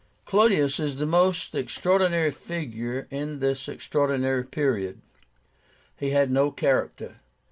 [0.25, 4.99] "Clodius is the most extraordinary figure in this extraordinary period.
[5.95, 7.17] He had no character.